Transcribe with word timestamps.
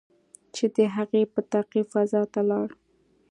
چې 0.55 0.65
د 0.75 0.77
هغې 0.95 1.21
په 1.33 1.39
تعقیب 1.51 1.85
فضا 1.93 2.21
ته 2.33 2.41
لاړل. 2.49 2.73